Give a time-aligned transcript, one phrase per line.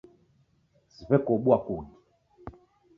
[0.95, 1.93] Siw'ekuobua kungi.